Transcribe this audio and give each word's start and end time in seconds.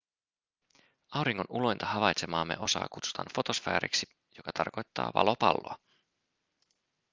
auringon 1.19 1.45
ulointa 1.49 1.85
havaitsemaamme 1.85 2.57
osaa 2.59 2.87
kutsutaan 2.91 3.27
fotosfääriksi 3.35 4.05
joka 4.37 4.51
tarkoittaa 4.57 5.11
valopalloa 5.13 5.75